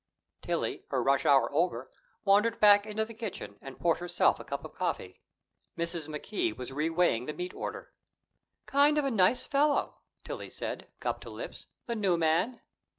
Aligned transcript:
Tillie, 0.41 0.83
her 0.87 1.03
rush 1.03 1.27
hour 1.27 1.53
over, 1.53 1.87
wandered 2.25 2.59
back 2.59 2.87
into 2.87 3.05
the 3.05 3.13
kitchen 3.13 3.59
and 3.61 3.77
poured 3.79 3.99
herself 3.99 4.39
a 4.39 4.43
cup 4.43 4.65
of 4.65 4.73
coffee. 4.73 5.21
Mrs. 5.77 6.07
McKee 6.07 6.57
was 6.57 6.71
reweighing 6.71 7.27
the 7.27 7.35
meat 7.35 7.53
order. 7.53 7.93
"Kind 8.65 8.97
of 8.97 9.05
a 9.05 9.11
nice 9.11 9.43
fellow," 9.43 9.99
Tillie 10.23 10.49
said, 10.49 10.87
cup 10.99 11.21
to 11.21 11.29
lips 11.29 11.67
"the 11.85 11.95
new 11.95 12.17
man." 12.17 12.61